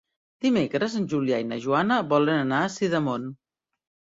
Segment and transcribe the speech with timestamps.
[0.45, 3.29] Dimecres en Julià i na Joana volen anar a Sidamon.